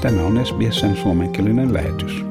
Tämä 0.00 0.22
on 0.22 0.46
SBSn 0.46 0.96
suomenkielinen 0.96 1.74
lähetys. 1.74 2.24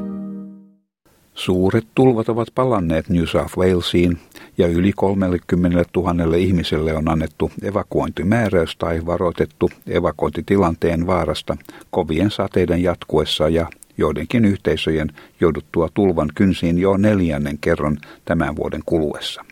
Suuret 1.34 1.88
tulvat 1.96 2.30
ovat 2.30 2.48
palanneet 2.56 3.10
New 3.10 3.26
South 3.26 3.58
Walesiin 3.58 4.18
ja 4.58 4.68
yli 4.68 4.92
30 4.96 5.84
000 5.96 6.36
ihmiselle 6.36 6.94
on 6.94 7.10
annettu 7.10 7.52
evakuointimääräys 7.64 8.76
tai 8.78 9.06
varoitettu 9.06 9.70
evakuointitilanteen 9.88 11.08
vaarasta 11.08 11.58
kovien 11.92 12.32
sateiden 12.32 12.84
jatkuessa 12.84 13.50
ja 13.50 13.68
joidenkin 13.98 14.46
yhteisöjen 14.46 15.12
jouduttua 15.40 15.90
tulvan 15.94 16.30
kynsiin 16.36 16.80
jo 16.80 16.98
neljännen 16.98 17.58
kerran 17.58 17.98
tämän 18.26 18.56
vuoden 18.56 18.82
kuluessa. 18.86 19.46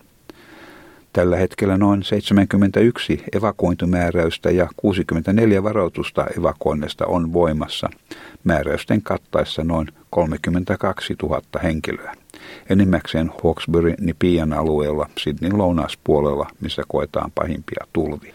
Tällä 1.14 1.38
hetkellä 1.38 1.78
noin 1.78 2.04
71 2.04 3.24
evakuointimääräystä 3.36 4.52
ja 4.52 4.68
64 4.78 5.64
varoitusta 5.64 6.26
evakuoinnista 6.40 7.06
on 7.06 7.34
voimassa, 7.34 7.90
määräysten 8.44 9.02
kattaessa 9.02 9.64
noin 9.64 9.88
32 10.10 11.16
000 11.24 11.42
henkilöä. 11.64 12.14
Enimmäkseen 12.70 13.32
Hawkesbury-Nipian 13.44 14.54
alueella 14.54 15.10
Sydneyn 15.18 15.58
lounaaspuolella, 15.58 16.48
missä 16.62 16.82
koetaan 16.88 17.32
pahimpia 17.36 17.88
tulvia. 17.94 18.34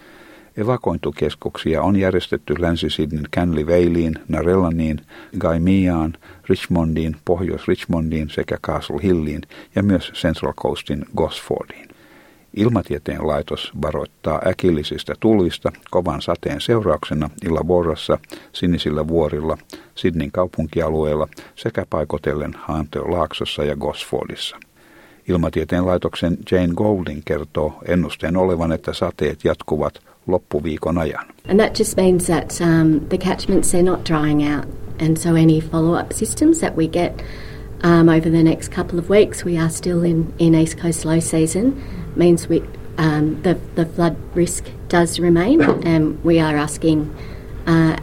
Evakointukeskuksia 0.57 1.83
on 1.83 1.97
järjestetty 1.97 2.55
Länsi-Sydneyn 2.59 3.29
Canley 3.37 3.67
Valleyin, 3.67 4.15
Narellaniin, 4.29 5.01
Gaimiaan, 5.39 6.13
Richmondiin, 6.49 7.17
Pohjois-Richmondiin 7.25 8.31
sekä 8.31 8.59
Castle 8.67 9.03
Hilliin 9.03 9.43
ja 9.75 9.83
myös 9.83 10.13
Central 10.15 10.53
Coastin 10.53 11.05
Gosfordiin. 11.17 11.92
Ilmatieteen 12.57 13.27
laitos 13.27 13.73
varoittaa 13.83 14.43
äkillisistä 14.47 15.15
tulvista 15.21 15.73
kovan 15.91 16.23
sateen 16.23 16.61
seurauksena 16.61 17.31
Illaborrassa, 17.47 18.19
Sinisillä 18.53 19.09
vuorilla, 19.09 19.59
Sidnin 19.95 20.33
kaupunkialueella 20.33 21.29
sekä 21.55 21.87
paikotellen 21.91 22.55
Haanteo-laaksossa 22.55 23.65
ja 23.65 23.77
Gosfordissa. 23.77 24.57
Ilmatieteen 25.29 25.87
laitoksen 25.87 26.39
Jane 26.51 26.75
Golding 26.75 27.23
kertoo 27.25 27.75
ennusteen 27.89 28.37
olevan, 28.37 28.73
että 28.73 28.93
sateet 28.93 29.45
jatkuvat 29.45 29.95
loppuviikon 30.27 30.99
ajan. 30.99 31.27
And 31.49 31.61
that 31.61 31.79
just 31.79 31.97
means 31.97 32.27
that 32.27 32.59
um, 32.61 33.01
the 33.01 33.19
catchments 33.19 33.75
are 33.75 33.83
not 33.83 34.05
drying 34.11 34.55
out 34.55 34.83
and 35.01 35.17
so 35.17 35.35
any 35.35 35.61
follow-up 35.61 36.13
systems 36.13 36.61
that 36.61 36.77
we 36.77 36.87
get 36.87 37.23
um, 37.83 38.09
over 38.09 38.31
the 38.31 38.43
next 38.43 38.69
couple 38.69 38.99
of 38.99 39.11
weeks, 39.11 39.45
we 39.45 39.59
are 39.59 39.71
still 39.71 40.05
in, 40.05 40.33
in 40.39 40.55
East 40.55 40.79
Coast 40.79 41.05
low 41.05 41.21
season 41.21 41.83
means 42.17 42.49
we 42.49 42.63
um, 42.99 43.43
the 43.43 43.55
the 43.75 43.85
flood 43.85 44.17
risk 44.35 44.65
does 44.89 45.21
remain, 45.21 45.63
and 45.87 46.25
we 46.25 46.41
are 46.41 46.57
asking 46.57 47.11
uh, 47.67 47.97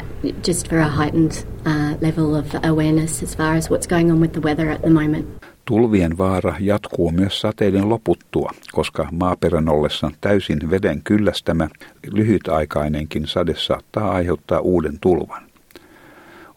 just 0.47 0.67
for 0.67 0.79
a 0.79 0.87
heightened 0.87 1.45
uh, 1.65 1.95
level 2.01 2.35
of 2.35 2.55
awareness 2.63 3.23
as 3.23 3.35
far 3.35 3.55
as 3.55 3.69
what's 3.69 3.87
going 3.87 4.11
on 4.11 4.19
with 4.19 4.33
the 4.33 4.41
weather 4.41 4.69
at 4.69 4.81
the 4.81 4.89
moment. 4.89 5.25
Tulvien 5.65 6.17
vaara 6.17 6.55
jatkuu 6.59 7.11
myös 7.11 7.41
sateiden 7.41 7.89
loputtua, 7.89 8.51
koska 8.71 9.07
maaperän 9.11 9.69
ollessa 9.69 10.11
täysin 10.21 10.69
veden 10.69 11.01
kyllästämä 11.03 11.69
lyhytaikainenkin 12.11 13.27
sade 13.27 13.53
saattaa 13.57 14.11
aiheuttaa 14.11 14.59
uuden 14.59 14.99
tulvan. 14.99 15.48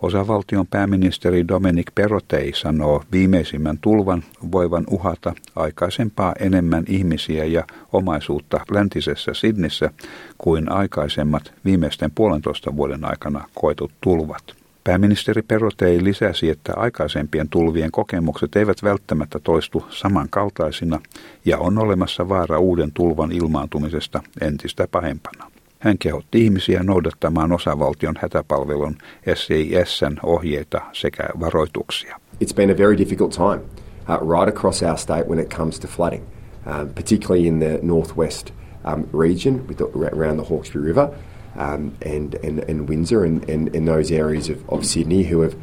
Osavaltion 0.02 0.66
pääministeri 0.66 1.48
Dominic 1.48 1.86
Perotei 1.94 2.52
sanoo 2.54 3.02
viimeisimmän 3.12 3.78
tulvan 3.80 4.24
voivan 4.52 4.84
uhata 4.90 5.32
aikaisempaa 5.56 6.34
enemmän 6.40 6.84
ihmisiä 6.88 7.44
ja 7.44 7.64
omaisuutta 7.92 8.60
läntisessä 8.70 9.34
Sidnissä 9.34 9.90
kuin 10.38 10.72
aikaisemmat 10.72 11.52
viimeisten 11.64 12.10
puolentoista 12.10 12.76
vuoden 12.76 13.04
aikana 13.04 13.44
koetut 13.54 13.92
tulvat. 14.00 14.42
Pääministeri 14.84 15.42
Perotei 15.42 16.04
lisäsi, 16.04 16.50
että 16.50 16.72
aikaisempien 16.76 17.48
tulvien 17.48 17.90
kokemukset 17.90 18.56
eivät 18.56 18.82
välttämättä 18.82 19.38
toistu 19.38 19.86
samankaltaisina 19.90 21.00
ja 21.44 21.58
on 21.58 21.78
olemassa 21.78 22.28
vaara 22.28 22.58
uuden 22.58 22.92
tulvan 22.92 23.32
ilmaantumisesta 23.32 24.22
entistä 24.40 24.88
pahempana. 24.90 25.51
Hän 25.82 25.98
kehotti 25.98 26.44
ihmisiä 26.44 26.82
noudattamaan 26.82 27.52
osavaltion 27.52 28.14
hätäpalvelun 28.18 28.96
SISn 29.34 30.16
ohjeita 30.22 30.80
sekä 30.92 31.28
varoituksia. 31.40 32.20
It's 32.44 32.54
been 32.54 32.70
a 32.70 32.78
very 32.78 32.98
difficult 32.98 33.32
time 33.32 33.60
uh, 34.08 34.28
right 34.38 34.56
across 34.56 34.82
our 34.82 34.96
state 34.96 35.24
when 35.28 35.38
it 35.38 35.54
comes 35.56 35.80
to 35.80 35.88
flooding, 35.88 36.24
um, 36.66 36.88
particularly 36.94 37.48
in 37.48 37.58
the 37.58 37.78
northwest 37.82 38.52
um, 38.84 39.04
region 39.20 39.66
with 39.68 39.76
the, 39.76 39.84
around 39.84 40.36
the 40.36 40.48
Hawkesbury 40.48 40.84
River 40.86 41.10
um, 41.56 41.92
and, 42.02 42.34
and, 42.44 42.70
and 42.70 42.88
Windsor 42.88 43.24
and, 43.24 43.50
and, 43.50 43.76
and 43.76 43.88
those 43.88 44.12
areas 44.12 44.48
of, 44.50 44.58
of 44.68 44.84
Sydney 44.84 45.24
who 45.24 45.40
have 45.40 45.56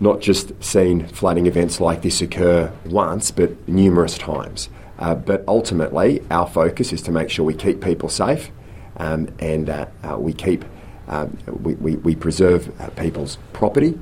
not 0.00 0.20
just 0.20 0.52
seen 0.60 1.06
flooding 1.06 1.46
events 1.46 1.80
like 1.80 2.02
this 2.02 2.22
occur 2.22 2.70
once, 2.84 3.30
but 3.30 3.50
numerous 3.66 4.18
times. 4.18 4.68
Uh, 4.98 5.14
but 5.14 5.42
ultimately, 5.46 6.20
our 6.30 6.46
focus 6.46 6.92
is 6.92 7.02
to 7.02 7.12
make 7.12 7.30
sure 7.30 7.46
we 7.46 7.54
keep 7.54 7.80
people 7.80 8.10
safe 8.10 8.50
um, 8.98 9.26
and 9.40 9.68
uh, 9.68 9.86
uh, 10.04 10.18
we 10.24 10.32
keep 10.32 10.64
uh, 11.08 11.26
we, 11.64 11.74
we, 11.82 11.96
we 12.04 12.14
preserve 12.14 12.68
uh, 12.80 12.86
people's 12.96 13.38
property. 13.52 13.94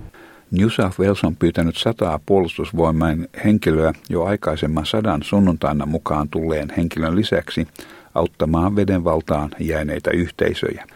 New 0.50 0.68
South 0.68 1.00
Wales 1.00 1.24
on 1.24 1.36
pyytänyt 1.36 1.76
sataa 1.76 2.20
puolustusvoimain 2.26 3.28
henkilöä 3.44 3.92
jo 4.10 4.24
aikaisemman 4.24 4.86
sadan 4.86 5.22
sunnuntaina 5.22 5.86
mukaan 5.86 6.28
tulleen 6.28 6.68
henkilön 6.76 7.16
lisäksi 7.16 7.68
auttamaan 8.14 8.76
vedenvaltaan 8.76 9.50
jääneitä 9.60 10.10
yhteisöjä. 10.10 10.86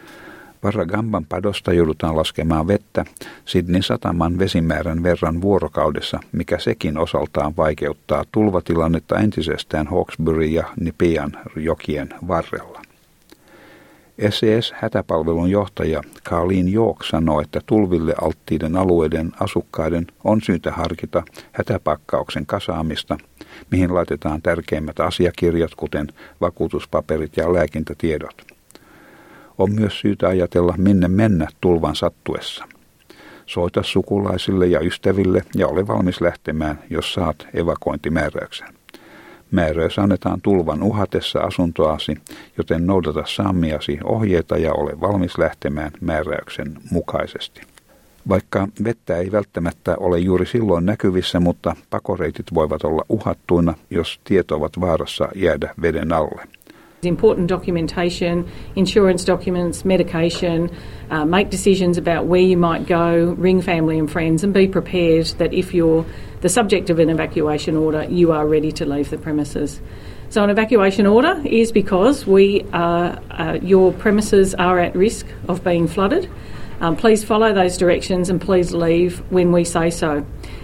Varragamban 0.63 1.25
padosta 1.25 1.73
joudutaan 1.73 2.17
laskemaan 2.17 2.67
vettä 2.67 3.05
Sydney 3.45 3.81
sataman 3.81 4.39
vesimäärän 4.39 5.03
verran 5.03 5.41
vuorokaudessa, 5.41 6.19
mikä 6.31 6.59
sekin 6.59 6.97
osaltaan 6.97 7.53
vaikeuttaa 7.57 8.23
tulvatilannetta 8.31 9.19
entisestään 9.19 9.87
Hawkesbury 9.87 10.45
ja 10.45 10.63
Nipian 10.79 11.31
jokien 11.55 12.09
varrella. 12.27 12.80
SES-hätäpalvelun 14.29 15.51
johtaja 15.51 16.01
Colleen 16.29 16.73
York 16.73 17.03
sanoi, 17.03 17.43
että 17.43 17.61
tulville 17.65 18.13
alttiiden 18.21 18.75
alueiden 18.77 19.31
asukkaiden 19.39 20.07
on 20.23 20.41
syytä 20.41 20.71
harkita 20.71 21.23
hätäpakkauksen 21.51 22.45
kasaamista, 22.45 23.17
mihin 23.71 23.93
laitetaan 23.93 24.41
tärkeimmät 24.41 24.99
asiakirjat, 24.99 25.75
kuten 25.75 26.07
vakuutuspaperit 26.41 27.37
ja 27.37 27.53
lääkintätiedot. 27.53 28.41
On 29.57 29.71
myös 29.71 29.99
syytä 29.99 30.27
ajatella, 30.27 30.75
minne 30.77 31.07
mennä 31.07 31.47
tulvan 31.61 31.95
sattuessa. 31.95 32.65
Soita 33.45 33.83
sukulaisille 33.83 34.67
ja 34.67 34.79
ystäville 34.79 35.41
ja 35.55 35.67
ole 35.67 35.87
valmis 35.87 36.21
lähtemään, 36.21 36.79
jos 36.89 37.13
saat 37.13 37.47
evakuointimääräyksen. 37.53 38.80
Määräys 39.51 39.99
annetaan 39.99 40.41
tulvan 40.41 40.83
uhatessa 40.83 41.39
asuntoasi, 41.39 42.15
joten 42.57 42.87
noudata 42.87 43.23
saamiasi 43.25 43.99
ohjeita 44.03 44.57
ja 44.57 44.73
ole 44.73 45.01
valmis 45.01 45.37
lähtemään 45.37 45.91
määräyksen 46.01 46.73
mukaisesti. 46.91 47.61
Vaikka 48.29 48.67
vettä 48.83 49.17
ei 49.17 49.31
välttämättä 49.31 49.95
ole 49.99 50.19
juuri 50.19 50.45
silloin 50.45 50.85
näkyvissä, 50.85 51.39
mutta 51.39 51.75
pakoreitit 51.89 52.45
voivat 52.53 52.83
olla 52.83 53.05
uhattuina, 53.09 53.73
jos 53.89 54.19
tiet 54.23 54.51
ovat 54.51 54.79
vaarassa 54.79 55.29
jäädä 55.35 55.73
veden 55.81 56.13
alle. 56.13 56.47
Important 57.03 57.47
documentation, 57.47 58.47
insurance 58.75 59.25
documents, 59.25 59.83
medication, 59.83 60.69
uh, 61.09 61.25
make 61.25 61.49
decisions 61.49 61.97
about 61.97 62.27
where 62.27 62.41
you 62.41 62.55
might 62.57 62.85
go, 62.85 63.33
ring 63.39 63.59
family 63.59 63.97
and 63.97 64.11
friends, 64.11 64.43
and 64.43 64.53
be 64.53 64.67
prepared 64.67 65.25
that 65.39 65.51
if 65.51 65.73
you're 65.73 66.05
the 66.41 66.49
subject 66.49 66.91
of 66.91 66.99
an 66.99 67.09
evacuation 67.09 67.75
order, 67.75 68.03
you 68.03 68.31
are 68.31 68.45
ready 68.45 68.71
to 68.73 68.85
leave 68.85 69.09
the 69.09 69.17
premises. 69.17 69.81
So, 70.29 70.43
an 70.43 70.51
evacuation 70.51 71.07
order 71.07 71.41
is 71.43 71.71
because 71.71 72.27
we 72.27 72.67
are, 72.71 73.19
uh, 73.31 73.57
your 73.63 73.91
premises 73.93 74.53
are 74.53 74.77
at 74.77 74.95
risk 74.95 75.25
of 75.47 75.63
being 75.63 75.87
flooded. 75.87 76.29
Um, 76.81 76.95
please 76.95 77.23
follow 77.23 77.51
those 77.51 77.77
directions 77.77 78.29
and 78.29 78.39
please 78.39 78.73
leave 78.73 79.23
when 79.31 79.51
we 79.51 79.63
say 79.63 79.89
so. 79.89 80.23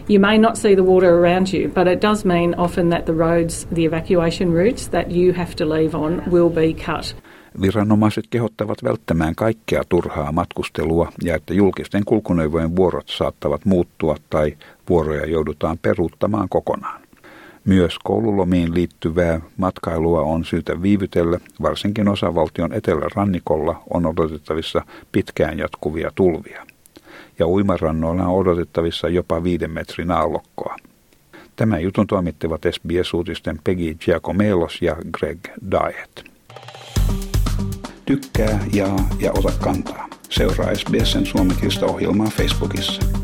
You 0.10 0.20
may 0.20 0.38
not 0.38 0.56
see 0.56 0.76
the 0.76 0.84
water 0.84 1.10
around 1.10 1.48
you, 1.54 1.70
but 1.70 1.88
it 1.88 2.02
does 2.02 2.26
mean 2.26 2.56
often 2.58 2.90
that 2.90 3.06
the 3.06 3.14
roads, 3.14 3.68
the 3.74 3.86
evacuation 3.86 4.54
routes 4.54 4.90
that 4.90 5.12
you 5.12 5.34
have 5.34 5.56
to 5.56 5.70
leave 5.70 5.98
on 5.98 6.24
will 6.32 6.50
be 6.50 6.74
cut. 6.74 7.16
Viranomaiset 7.62 8.26
kehottavat 8.30 8.84
välttämään 8.84 9.36
kaikkea 9.36 9.84
turhaa 9.90 10.32
matkustelua 10.32 11.12
ja 11.24 11.36
että 11.36 11.54
julkisten 11.54 12.06
kulkuneuvojen 12.06 12.76
vuorot 12.76 13.10
saattavat 13.10 13.66
muuttua 13.66 14.16
tai 14.30 14.58
vuoroja 14.90 15.26
joudutaan 15.26 15.78
peruuttamaan 15.82 16.50
kokonaan. 16.50 17.02
Myös 17.66 18.00
koululomiin 18.04 18.74
liittyvää 18.74 19.42
matkailua 19.58 20.22
on 20.22 20.46
syytä 20.46 20.82
viivytellä, 20.82 21.40
varsinkin 21.62 22.08
osavaltion 22.08 22.74
etelärannikolla 22.74 23.84
on 23.94 24.06
odotettavissa 24.06 24.82
pitkään 25.12 25.60
jatkuvia 25.60 26.12
tulvia. 26.16 26.66
Ja 27.40 27.48
uimarannoilla 27.48 28.24
on 28.24 28.40
odotettavissa 28.40 29.10
jopa 29.10 29.44
viiden 29.44 29.72
metrin 29.72 30.12
aallokkoa. 30.12 30.76
Tämän 31.56 31.84
jutun 31.84 32.08
toimittivat 32.08 32.62
SBS-uutisten 32.72 33.60
Peggy 33.64 33.96
Giacomelos 33.96 34.82
ja 34.82 34.96
Greg 35.12 35.40
Diet. 35.72 36.32
Tykkää, 38.06 38.60
jaa 38.74 39.10
ja 39.20 39.32
ota 39.32 39.52
kantaa. 39.64 40.08
Seuraa 40.30 40.76
SBSn 40.76 41.26
suomenkielistä 41.26 41.86
ohjelmaa 41.86 42.28
Facebookissa. 42.28 43.17